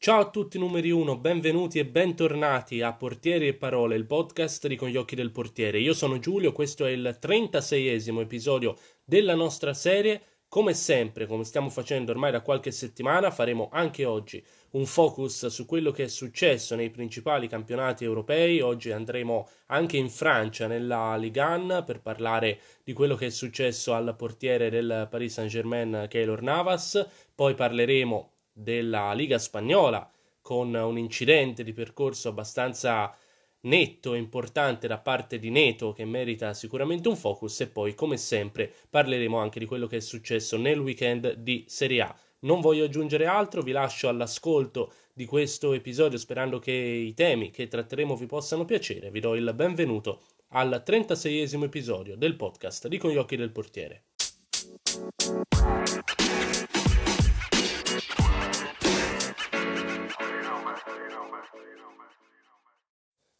[0.00, 4.76] Ciao a tutti numeri 1, benvenuti e bentornati a Portieri e Parole, il podcast di
[4.76, 5.80] Con gli occhi del portiere.
[5.80, 10.22] Io sono Giulio, questo è il 36esimo episodio della nostra serie.
[10.48, 15.66] Come sempre, come stiamo facendo ormai da qualche settimana, faremo anche oggi un focus su
[15.66, 18.60] quello che è successo nei principali campionati europei.
[18.60, 23.94] Oggi andremo anche in Francia, nella Ligue 1, per parlare di quello che è successo
[23.94, 27.04] al portiere del Paris Saint-Germain, Keylor Navas.
[27.34, 33.14] Poi parleremo della Liga Spagnola con un incidente di percorso abbastanza
[33.60, 38.16] netto e importante da parte di Neto che merita sicuramente un focus e poi come
[38.16, 42.16] sempre parleremo anche di quello che è successo nel weekend di Serie A.
[42.40, 47.66] Non voglio aggiungere altro, vi lascio all'ascolto di questo episodio sperando che i temi che
[47.66, 49.10] tratteremo vi possano piacere.
[49.10, 54.04] Vi do il benvenuto al 36esimo episodio del podcast di Con gli occhi del portiere.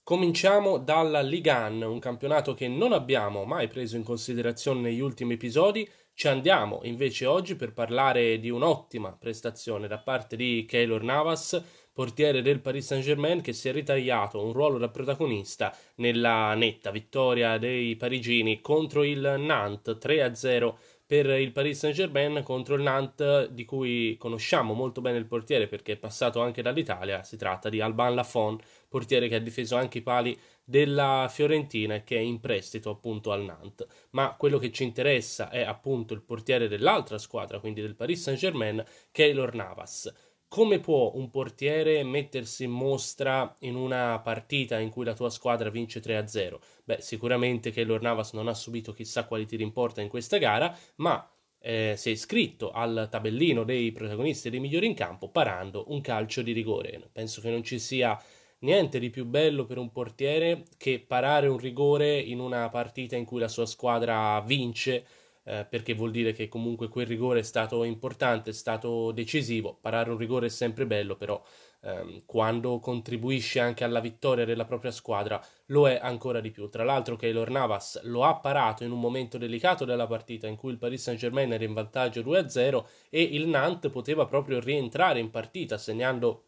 [0.08, 5.34] Cominciamo dalla Ligue 1, un campionato che non abbiamo mai preso in considerazione negli ultimi
[5.34, 5.86] episodi.
[6.14, 12.40] Ci andiamo invece oggi per parlare di un'ottima prestazione da parte di Keylor Navas, portiere
[12.40, 17.94] del Paris Saint-Germain che si è ritagliato un ruolo da protagonista nella netta vittoria dei
[17.96, 20.74] parigini contro il Nantes 3-0
[21.08, 25.92] per il Paris Saint-Germain contro il Nantes di cui conosciamo molto bene il portiere perché
[25.92, 28.58] è passato anche dall'Italia, si tratta di Alban Lafon,
[28.89, 33.33] portiere che ha difeso anche i pali della Fiorentina e che è in prestito appunto
[33.33, 33.86] al Nantes.
[34.11, 38.84] Ma quello che ci interessa è appunto il portiere dell'altra squadra, quindi del Paris Saint-Germain,
[39.11, 40.12] Keylor Navas
[40.48, 45.69] come può un portiere mettersi in mostra in una partita in cui la tua squadra
[45.69, 46.59] vince 3-0?
[46.84, 50.75] Beh, sicuramente che Navas non ha subito chissà quali tiri in porta in questa gara,
[50.97, 55.84] ma eh, si è iscritto al tabellino dei protagonisti e dei migliori in campo parando
[55.89, 57.11] un calcio di rigore.
[57.12, 58.19] Penso che non ci sia
[58.60, 63.24] niente di più bello per un portiere che parare un rigore in una partita in
[63.24, 65.04] cui la sua squadra vince
[65.48, 69.78] eh, perché vuol dire che comunque quel rigore è stato importante, è stato decisivo.
[69.80, 71.42] Parare un rigore è sempre bello, però
[71.82, 76.68] ehm, quando contribuisce anche alla vittoria della propria squadra lo è ancora di più.
[76.68, 80.72] Tra l'altro Keylor Navas lo ha parato in un momento delicato della partita in cui
[80.72, 85.78] il Paris Saint-Germain era in vantaggio 2-0 e il Nantes poteva proprio rientrare in partita
[85.78, 86.47] segnando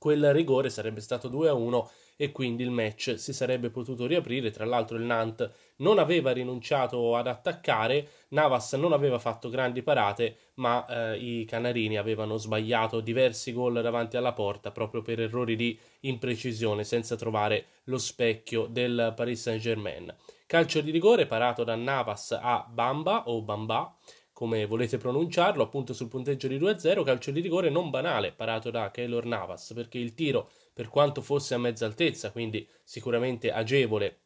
[0.00, 4.50] quel rigore sarebbe stato 2-1 e quindi il match si sarebbe potuto riaprire.
[4.50, 10.36] Tra l'altro il Nantes non aveva rinunciato ad attaccare, Navas non aveva fatto grandi parate,
[10.54, 15.78] ma eh, i canarini avevano sbagliato diversi gol davanti alla porta proprio per errori di
[16.00, 20.14] imprecisione, senza trovare lo specchio del Paris Saint-Germain.
[20.46, 23.94] Calcio di rigore parato da Navas a Bamba o Bamba
[24.40, 28.90] come volete pronunciarlo, appunto sul punteggio di 2-0, calcio di rigore non banale, parato da
[28.90, 34.18] Keylor Navas, perché il tiro, per quanto fosse a mezza altezza, quindi sicuramente agevole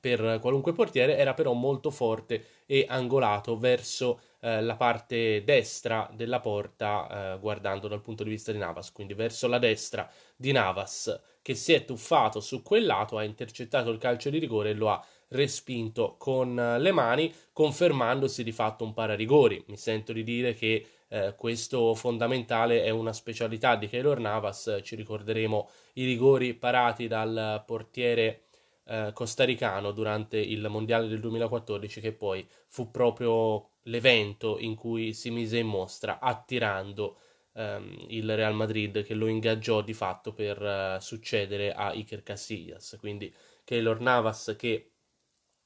[0.00, 6.40] per qualunque portiere, era però molto forte e angolato verso eh, la parte destra della
[6.40, 11.20] porta, eh, guardando dal punto di vista di Navas, quindi verso la destra di Navas,
[11.40, 14.90] che si è tuffato su quel lato, ha intercettato il calcio di rigore e lo
[14.90, 19.62] ha respinto con eh, le mani, confermandosi di fatto un pararigori.
[19.68, 24.96] Mi sento di dire che eh, questo fondamentale è una specialità di Keylor Navas, ci
[24.96, 28.42] ricorderemo i rigori parati dal portiere
[28.88, 35.30] eh, costaricano durante il mondiale del 2014 che poi fu proprio l'evento in cui si
[35.30, 37.16] mise in mostra attirando
[37.54, 42.96] ehm, il Real Madrid che lo ingaggiò di fatto per eh, succedere a Iker Casillas
[43.00, 43.32] quindi
[43.64, 44.92] Keylor Navas che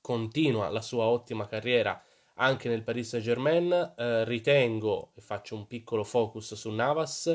[0.01, 2.03] continua la sua ottima carriera
[2.35, 3.95] anche nel Paris Saint-Germain.
[3.97, 7.27] Eh, ritengo, e faccio un piccolo focus su Navas,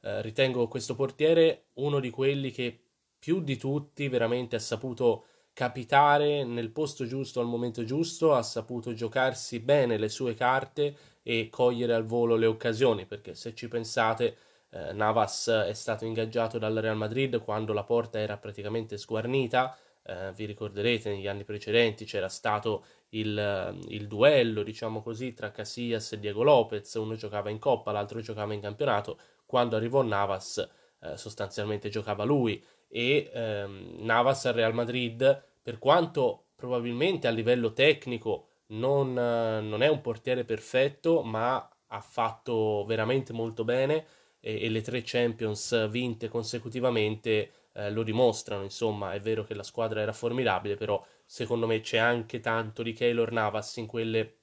[0.00, 2.78] eh, ritengo questo portiere uno di quelli che
[3.18, 8.94] più di tutti veramente ha saputo capitare nel posto giusto al momento giusto, ha saputo
[8.94, 14.36] giocarsi bene le sue carte e cogliere al volo le occasioni, perché se ci pensate
[14.70, 20.32] eh, Navas è stato ingaggiato dal Real Madrid quando la porta era praticamente sguarnita, eh,
[20.34, 26.18] vi ricorderete negli anni precedenti c'era stato il, il, duello, diciamo così, tra Casillas e
[26.18, 30.68] Diego Lopez, uno giocava in Coppa, l'altro giocava in campionato, quando arrivò Navas
[31.00, 32.62] eh, sostanzialmente giocava lui.
[32.88, 39.88] E ehm, Navas al Real Madrid, per quanto probabilmente a livello tecnico non, non, è
[39.88, 44.06] un portiere perfetto, ma ha fatto veramente molto bene.
[44.40, 49.62] E, e le tre Champions vinte consecutivamente eh, lo dimostrano, insomma, è vero che la
[49.62, 54.36] squadra era formidabile, però secondo me c'è anche tanto di Keylor Navas in quelle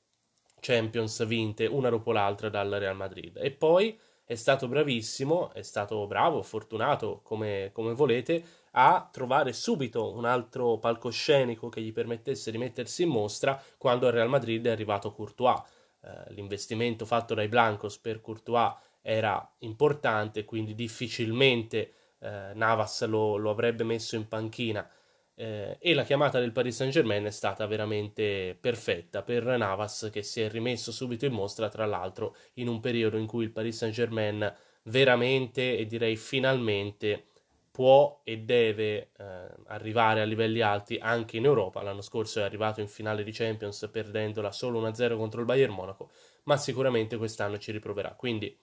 [0.60, 3.38] Champions vinte una dopo l'altra dal Real Madrid.
[3.38, 8.44] E poi è stato bravissimo, è stato bravo, fortunato come, come volete,
[8.74, 14.14] a trovare subito un altro palcoscenico che gli permettesse di mettersi in mostra quando al
[14.14, 15.60] Real Madrid è arrivato Courtois.
[16.02, 23.50] Eh, l'investimento fatto dai Blancos per Courtois era importante, quindi difficilmente eh, Navas lo, lo,
[23.50, 24.90] avrebbe messo in panchina.
[25.36, 30.22] Eh, e la chiamata del Paris Saint Germain è stata veramente perfetta per Navas che
[30.22, 33.78] si è rimesso subito in mostra, tra l'altro in un periodo in cui il Paris
[33.78, 37.26] Saint Germain veramente e direi finalmente
[37.72, 41.82] può e deve eh, arrivare a livelli alti anche in Europa.
[41.82, 46.10] L'anno scorso è arrivato in finale di Champions perdendola solo 1-0 contro il Bayern Monaco,
[46.44, 48.16] ma sicuramente quest'anno ci riproverà.
[48.16, 48.54] Quindi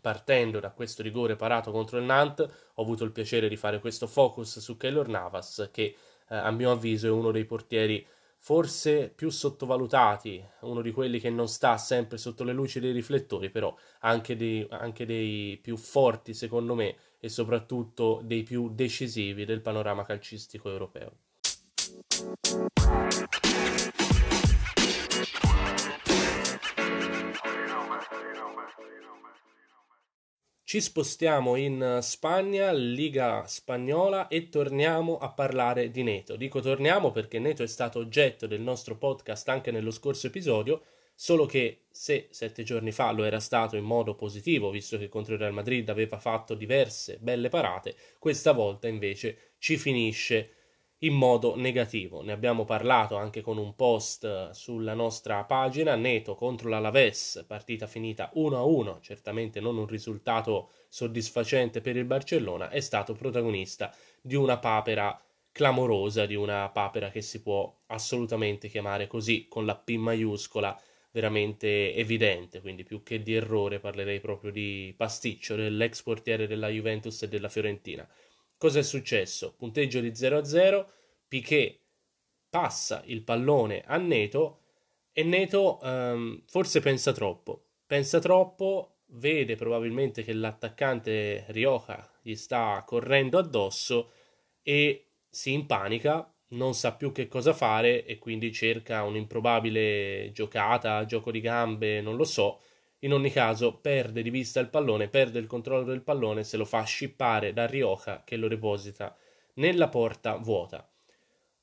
[0.00, 4.06] partendo da questo rigore parato contro il Nantes, ho avuto il piacere di fare questo
[4.06, 5.94] focus su Keylor Navas che
[6.28, 8.06] eh, a mio avviso è uno dei portieri
[8.40, 13.50] forse più sottovalutati, uno di quelli che non sta sempre sotto le luci dei riflettori,
[13.50, 19.60] però anche dei, anche dei più forti secondo me e soprattutto dei più decisivi del
[19.60, 21.12] panorama calcistico europeo.
[30.68, 36.36] Ci spostiamo in Spagna, Liga spagnola e torniamo a parlare di Neto.
[36.36, 40.82] Dico torniamo perché Neto è stato oggetto del nostro podcast anche nello scorso episodio
[41.20, 45.34] Solo che se sette giorni fa lo era stato in modo positivo, visto che contro
[45.34, 50.57] il Real Madrid aveva fatto diverse belle parate, questa volta invece ci finisce
[51.02, 52.22] in modo negativo.
[52.22, 58.32] Ne abbiamo parlato anche con un post sulla nostra pagina, Neto contro l'Alaves, partita finita
[58.34, 65.20] 1-1, certamente non un risultato soddisfacente per il Barcellona, è stato protagonista di una papera
[65.52, 70.78] clamorosa, di una papera che si può assolutamente chiamare così, con la P maiuscola,
[71.10, 77.22] veramente evidente, quindi più che di errore parlerei proprio di pasticcio dell'ex portiere della Juventus
[77.22, 78.06] e della Fiorentina.
[78.58, 79.54] Cosa è successo?
[79.56, 80.84] Punteggio di 0-0,
[81.28, 81.80] Piquet
[82.50, 84.62] passa il pallone a Neto
[85.12, 92.82] e Neto um, forse pensa troppo, pensa troppo, vede probabilmente che l'attaccante Rioja gli sta
[92.84, 94.10] correndo addosso
[94.60, 101.30] e si impanica non sa più che cosa fare e quindi cerca un'improbabile giocata, gioco
[101.30, 102.60] di gambe, non lo so.
[103.02, 106.64] In ogni caso perde di vista il pallone, perde il controllo del pallone, se lo
[106.64, 109.16] fa scippare da Rioja che lo deposita
[109.54, 110.90] nella porta vuota.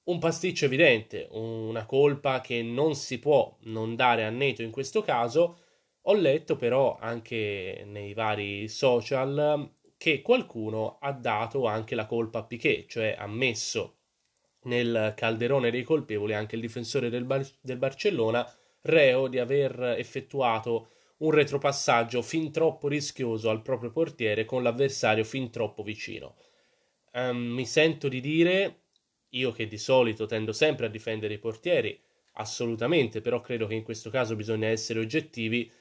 [0.04, 5.02] Un pasticcio evidente, una colpa che non si può non dare a Neto in questo
[5.02, 5.58] caso.
[6.04, 12.44] Ho letto però anche nei vari social che qualcuno ha dato anche la colpa a
[12.44, 13.96] Piquet, cioè ha messo
[14.64, 18.50] nel calderone dei colpevoli anche il difensore del, Bar- del Barcellona,
[18.82, 25.50] reo di aver effettuato un retropassaggio fin troppo rischioso al proprio portiere con l'avversario fin
[25.50, 26.36] troppo vicino.
[27.14, 28.82] Um, mi sento di dire,
[29.30, 31.98] io che di solito tendo sempre a difendere i portieri,
[32.34, 35.72] assolutamente, però credo che in questo caso bisogna essere oggettivi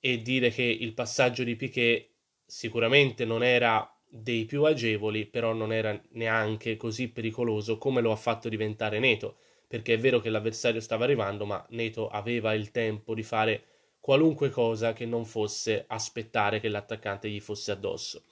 [0.00, 2.08] e dire che il passaggio di Piquet
[2.44, 8.16] sicuramente non era dei più agevoli, però non era neanche così pericoloso come lo ha
[8.16, 9.36] fatto diventare Neto,
[9.68, 13.64] perché è vero che l'avversario stava arrivando, ma Neto aveva il tempo di fare
[14.02, 18.24] qualunque cosa che non fosse aspettare che l'attaccante gli fosse addosso.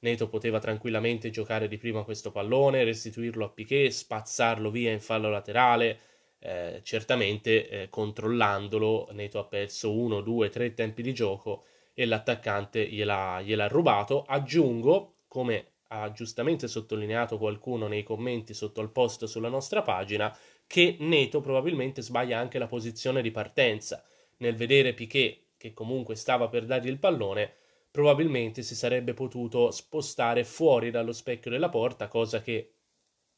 [0.00, 5.28] Neto poteva tranquillamente giocare di prima questo pallone, restituirlo a Piquet, spazzarlo via in fallo
[5.28, 5.98] laterale.
[6.38, 12.88] Eh, certamente eh, controllandolo, Neto ha perso uno, due, tre tempi di gioco e l'attaccante
[12.88, 14.24] gliel'ha, gliel'ha rubato.
[14.26, 20.34] Aggiungo come ha giustamente sottolineato qualcuno nei commenti sotto al post sulla nostra pagina,
[20.66, 24.02] che Neto probabilmente sbaglia anche la posizione di partenza.
[24.38, 27.52] Nel vedere Piquet, che comunque stava per dargli il pallone,
[27.90, 32.72] probabilmente si sarebbe potuto spostare fuori dallo specchio della porta, cosa che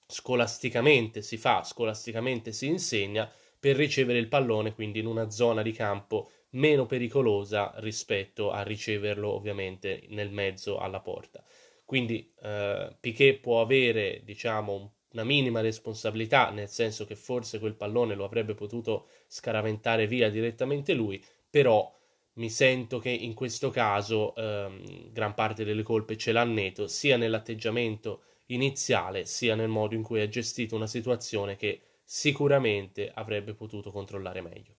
[0.07, 5.73] scolasticamente si fa, scolasticamente si insegna, per ricevere il pallone, quindi in una zona di
[5.73, 11.45] campo meno pericolosa rispetto a riceverlo ovviamente nel mezzo alla porta.
[11.85, 18.14] Quindi eh, Piquet può avere, diciamo, una minima responsabilità, nel senso che forse quel pallone
[18.14, 21.93] lo avrebbe potuto scaraventare via direttamente lui, però
[22.35, 27.17] mi sento che in questo caso ehm, gran parte delle colpe ce l'ha Neto, sia
[27.17, 33.90] nell'atteggiamento iniziale, sia nel modo in cui ha gestito una situazione che sicuramente avrebbe potuto
[33.90, 34.75] controllare meglio.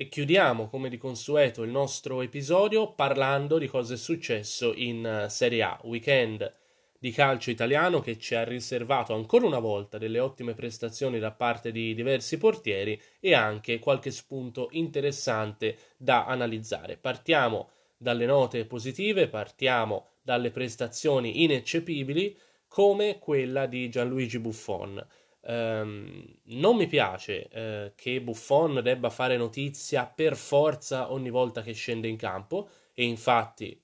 [0.00, 5.28] E chiudiamo come di consueto il nostro episodio parlando di cosa è successo in eh,
[5.28, 5.80] Serie A.
[5.82, 6.54] Weekend
[6.96, 11.72] di calcio italiano che ci ha riservato ancora una volta delle ottime prestazioni da parte
[11.72, 16.96] di diversi portieri e anche qualche spunto interessante da analizzare.
[16.96, 22.38] Partiamo dalle note positive, partiamo dalle prestazioni ineccepibili
[22.68, 25.04] come quella di Gianluigi Buffon.
[25.40, 31.72] Um, non mi piace uh, che Buffon debba fare notizia per forza ogni volta che
[31.72, 33.80] scende in campo e infatti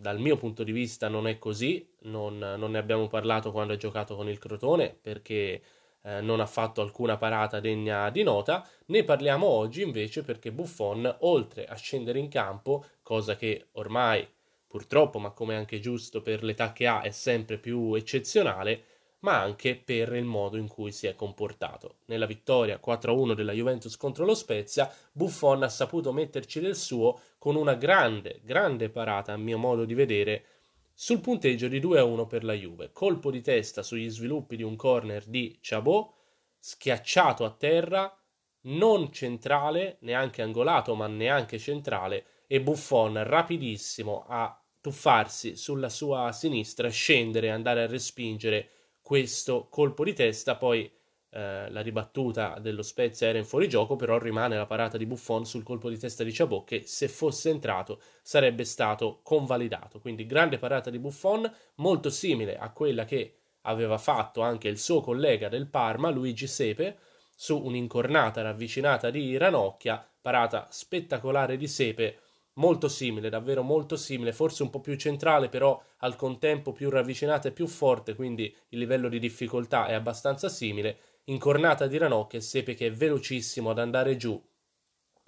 [0.00, 3.76] dal mio punto di vista non è così, non, non, ne abbiamo parlato quando ha
[3.76, 5.62] giocato con il Crotone perché
[6.02, 11.16] eh, non ha fatto alcuna parata degna di nota, ne parliamo oggi invece perché Buffon,
[11.20, 14.26] oltre a scendere in campo, cosa che ormai
[14.66, 18.84] purtroppo, ma come anche giusto per l'età che ha, è sempre più eccezionale,
[19.20, 21.98] ma anche per il modo in cui si è comportato.
[22.06, 27.56] Nella vittoria 4-1 della Juventus contro lo Spezia, Buffon ha saputo metterci del suo con
[27.56, 30.44] una grande, grande parata, a mio modo di vedere,
[30.92, 32.90] sul punteggio di 2-1 per la Juve.
[32.92, 36.12] Colpo di testa sugli sviluppi di un corner di Chabot,
[36.58, 38.14] schiacciato a terra,
[38.62, 46.88] non centrale, neanche angolato, ma neanche centrale, e Buffon rapidissimo a tuffarsi sulla sua sinistra,
[46.88, 48.70] scendere e andare a respingere
[49.06, 50.90] questo colpo di testa, poi
[51.30, 55.62] eh, la ribattuta dello Spezia era in fuorigioco, però rimane la parata di Buffon sul
[55.62, 60.00] colpo di testa di Chabot che se fosse entrato sarebbe stato convalidato.
[60.00, 65.00] Quindi grande parata di Buffon, molto simile a quella che aveva fatto anche il suo
[65.00, 66.98] collega del Parma, Luigi Sepe,
[67.32, 72.18] su un'incornata ravvicinata di Ranocchia, parata spettacolare di Sepe
[72.56, 77.48] molto simile, davvero molto simile, forse un po' più centrale, però al contempo più ravvicinata
[77.48, 80.98] e più forte, quindi il livello di difficoltà è abbastanza simile.
[81.24, 84.40] Incornata di Ranocchia e Sepe che è velocissimo ad andare giù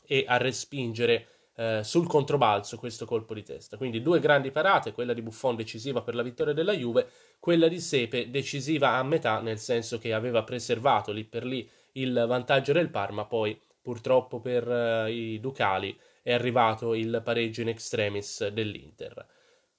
[0.06, 3.76] e a respingere eh, sul controbalzo questo colpo di testa.
[3.76, 7.08] Quindi due grandi parate, quella di Buffon decisiva per la vittoria della Juve,
[7.40, 12.24] quella di Sepe decisiva a metà, nel senso che aveva preservato lì per lì il
[12.28, 18.46] vantaggio del Parma, poi purtroppo per uh, i Ducali è arrivato il pareggio in extremis
[18.48, 19.26] dell'Inter.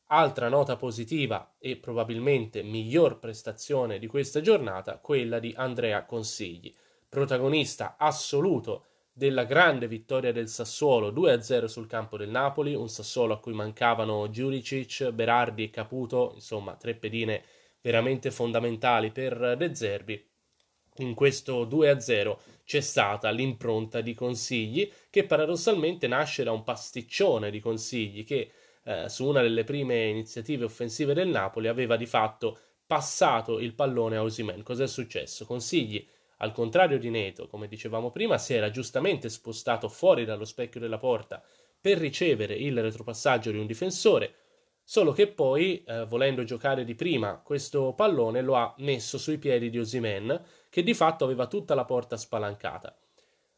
[0.08, 6.74] Altra nota positiva e probabilmente miglior prestazione di questa giornata, quella di Andrea Consigli,
[7.08, 13.40] protagonista assoluto della grande vittoria del Sassuolo 2-0 sul campo del Napoli, un Sassuolo a
[13.40, 17.44] cui mancavano Giuricic, Berardi e Caputo, insomma tre pedine
[17.82, 20.29] veramente fondamentali per De Zerbi.
[21.00, 27.60] In questo 2-0 c'è stata l'impronta di consigli che paradossalmente nasce da un pasticcione di
[27.60, 28.52] consigli che
[28.84, 34.18] eh, su una delle prime iniziative offensive del Napoli aveva di fatto passato il pallone
[34.18, 34.62] a Osimen.
[34.62, 35.46] Cos'è successo?
[35.46, 36.06] Consigli,
[36.38, 40.98] al contrario di Neto, come dicevamo prima, si era giustamente spostato fuori dallo specchio della
[40.98, 41.42] porta
[41.80, 44.34] per ricevere il retropassaggio di un difensore,
[44.90, 49.70] solo che poi, eh, volendo giocare di prima questo pallone, lo ha messo sui piedi
[49.70, 52.98] di Osimen che di fatto aveva tutta la porta spalancata.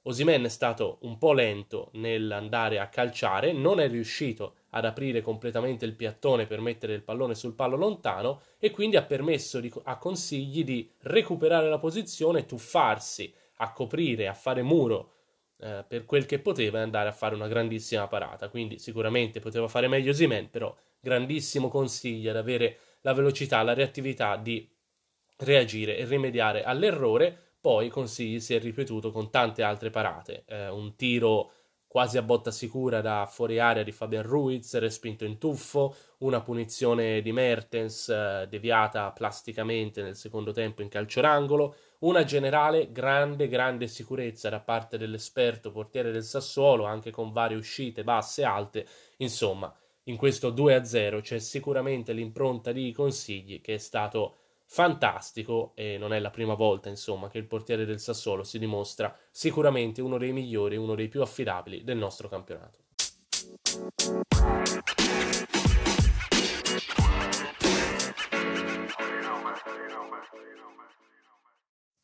[0.01, 5.85] Osimen è stato un po' lento nell'andare a calciare, non è riuscito ad aprire completamente
[5.85, 9.97] il piattone per mettere il pallone sul palo lontano e quindi ha permesso di, a
[9.97, 15.11] Consigli di recuperare la posizione, tuffarsi, a coprire, a fare muro
[15.61, 18.49] eh, per quel che poteva e andare a fare una grandissima parata.
[18.49, 24.35] Quindi sicuramente poteva fare meglio Osimen, però grandissimo consiglio ad avere la velocità, la reattività
[24.37, 24.67] di
[25.37, 30.95] reagire e rimediare all'errore, poi Consigli si è ripetuto con tante altre parate, eh, un
[30.95, 31.51] tiro
[31.87, 37.21] quasi a botta sicura da fuori area di Fabian Ruiz, respinto in tuffo, una punizione
[37.21, 43.87] di Mertens eh, deviata plasticamente nel secondo tempo in calcio d'angolo, una generale grande grande
[43.87, 49.73] sicurezza da parte dell'esperto portiere del Sassuolo, anche con varie uscite basse e alte, insomma,
[50.05, 56.19] in questo 2-0 c'è sicuramente l'impronta di Consigli che è stato fantastico e non è
[56.19, 60.77] la prima volta insomma che il portiere del Sassuolo si dimostra sicuramente uno dei migliori,
[60.77, 62.79] uno dei più affidabili del nostro campionato.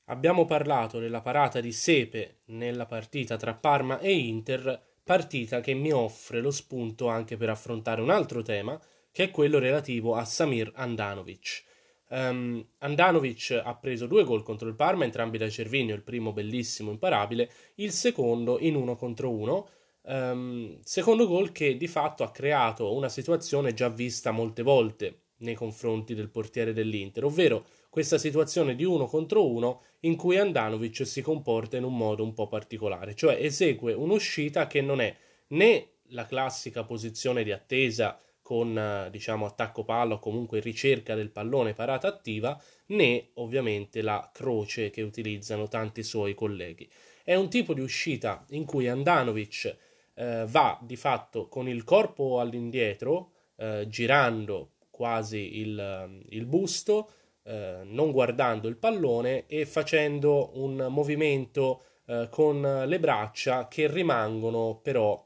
[0.09, 5.91] Abbiamo parlato della parata di Sepe nella partita tra Parma e Inter, partita che mi
[5.91, 8.79] offre lo spunto anche per affrontare un altro tema,
[9.11, 11.63] che è quello relativo a Samir Andanovic.
[12.09, 16.91] Um, Andanovic ha preso due gol contro il Parma, entrambi da Cervinio, il primo bellissimo,
[16.91, 19.67] imparabile, il secondo in uno contro uno.
[20.03, 25.53] Um, secondo gol che di fatto ha creato una situazione già vista molte volte nei
[25.53, 31.21] confronti del portiere dell'Inter, ovvero questa situazione di uno contro uno in cui Andanovic si
[31.21, 35.15] comporta in un modo un po' particolare, cioè esegue un'uscita che non è
[35.49, 41.73] né la classica posizione di attesa con diciamo attacco palla o comunque ricerca del pallone
[41.73, 46.89] parata attiva, né ovviamente la croce che utilizzano tanti suoi colleghi.
[47.25, 49.75] È un tipo di uscita in cui Andanovic
[50.13, 57.11] eh, va di fatto con il corpo all'indietro, eh, girando quasi il, il busto,
[57.47, 64.79] eh, non guardando il pallone e facendo un movimento eh, con le braccia che rimangono
[64.83, 65.25] però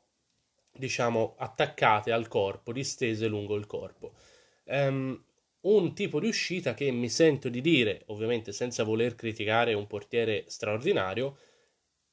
[0.72, 4.14] diciamo attaccate al corpo, distese lungo il corpo.
[4.66, 5.22] Um,
[5.62, 10.46] un tipo di uscita che mi sento di dire, ovviamente senza voler criticare un portiere
[10.48, 11.38] straordinario,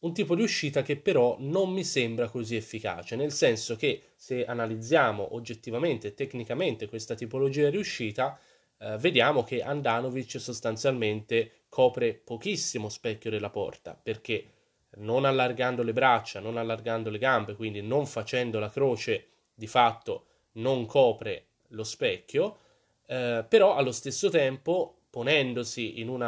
[0.01, 4.45] un tipo di uscita che però non mi sembra così efficace, nel senso che se
[4.45, 8.39] analizziamo oggettivamente e tecnicamente questa tipologia di uscita,
[8.79, 14.53] eh, vediamo che Andanovic sostanzialmente copre pochissimo specchio della porta, perché
[14.99, 20.27] non allargando le braccia, non allargando le gambe, quindi non facendo la croce, di fatto
[20.53, 22.59] non copre lo specchio,
[23.07, 26.23] eh, però allo stesso tempo, ponendosi in un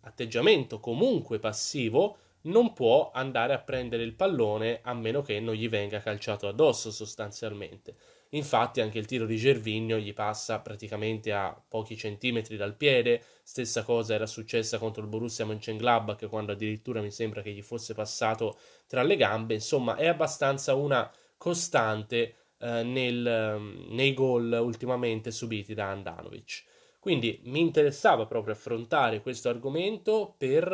[0.00, 5.68] atteggiamento comunque passivo, non può andare a prendere il pallone a meno che non gli
[5.68, 7.94] venga calciato addosso sostanzialmente.
[8.34, 13.82] Infatti anche il tiro di Gervigno gli passa praticamente a pochi centimetri dal piede, stessa
[13.82, 18.58] cosa era successa contro il Borussia Mönchengladbach quando addirittura mi sembra che gli fosse passato
[18.86, 25.90] tra le gambe, insomma è abbastanza una costante eh, nel, nei gol ultimamente subiti da
[25.90, 26.64] Andanovic.
[26.98, 30.72] Quindi mi interessava proprio affrontare questo argomento per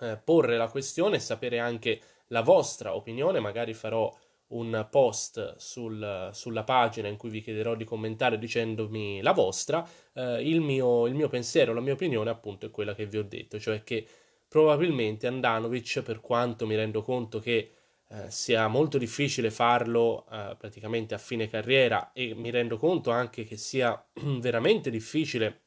[0.00, 4.12] eh, porre la questione e sapere anche la vostra opinione, magari farò
[4.48, 10.48] un post sul, sulla pagina in cui vi chiederò di commentare dicendomi la vostra, eh,
[10.48, 13.58] il, mio, il mio pensiero, la mia opinione appunto è quella che vi ho detto,
[13.58, 14.06] cioè che
[14.48, 17.70] probabilmente Andanovic, per quanto mi rendo conto che
[18.08, 23.44] eh, sia molto difficile farlo eh, praticamente a fine carriera e mi rendo conto anche
[23.44, 24.00] che sia
[24.38, 25.62] veramente difficile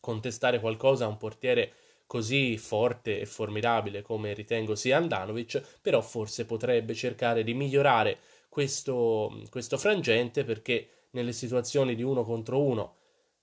[0.00, 1.72] contestare qualcosa a un portiere
[2.06, 9.42] così forte e formidabile come ritengo sia Andanovic, però forse potrebbe cercare di migliorare questo,
[9.50, 12.96] questo frangente perché nelle situazioni di uno contro uno,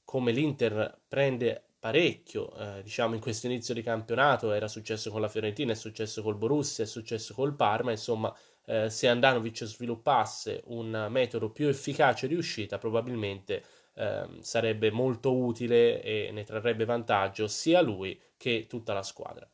[0.04, 5.28] come l'Inter prende parecchio, eh, diciamo in questo inizio di campionato, era successo con la
[5.28, 8.34] Fiorentina, è successo col Borussia, è successo col Parma, insomma,
[8.66, 16.02] eh, se Andanovic sviluppasse un metodo più efficace di uscita, probabilmente eh, sarebbe molto utile
[16.02, 19.50] e ne trarrebbe vantaggio sia lui che tutta la squadra.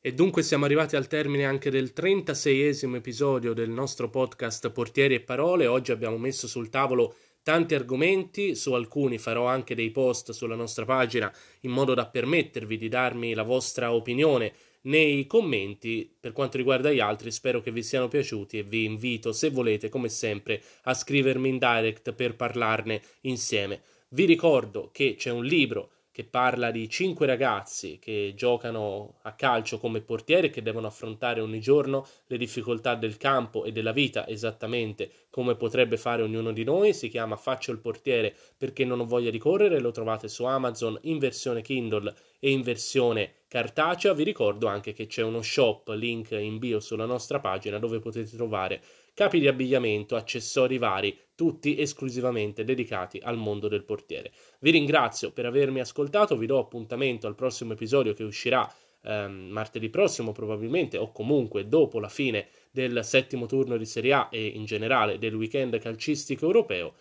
[0.00, 5.20] E dunque siamo arrivati al termine anche del 36esimo episodio del nostro podcast Portieri e
[5.20, 5.66] Parole.
[5.66, 10.84] Oggi abbiamo messo sul tavolo tanti argomenti, su alcuni farò anche dei post sulla nostra
[10.84, 16.14] pagina in modo da permettervi di darmi la vostra opinione nei commenti.
[16.18, 19.88] Per quanto riguarda gli altri, spero che vi siano piaciuti e vi invito, se volete,
[19.88, 23.82] come sempre, a scrivermi in direct per parlarne insieme.
[24.10, 29.78] Vi ricordo che c'è un libro che parla di cinque ragazzi che giocano a calcio
[29.78, 35.12] come portieri che devono affrontare ogni giorno le difficoltà del campo e della vita esattamente
[35.30, 36.92] come potrebbe fare ognuno di noi.
[36.92, 40.98] Si chiama Faccio il portiere perché non ho voglia di correre, lo trovate su Amazon
[41.02, 44.12] in versione Kindle e in versione cartacea.
[44.12, 48.34] Vi ricordo anche che c'è uno shop, link in bio sulla nostra pagina, dove potete
[48.34, 48.82] trovare
[49.18, 54.30] capi di abbigliamento, accessori vari, tutti esclusivamente dedicati al mondo del portiere.
[54.60, 59.88] Vi ringrazio per avermi ascoltato, vi do appuntamento al prossimo episodio che uscirà ehm, martedì
[59.90, 64.66] prossimo probabilmente o comunque dopo la fine del settimo turno di Serie A e in
[64.66, 66.94] generale del weekend calcistico europeo.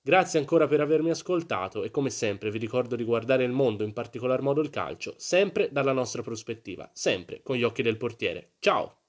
[0.00, 3.92] Grazie ancora per avermi ascoltato e come sempre vi ricordo di guardare il mondo, in
[3.92, 8.52] particolar modo il calcio, sempre dalla nostra prospettiva, sempre con gli occhi del portiere.
[8.60, 9.03] Ciao!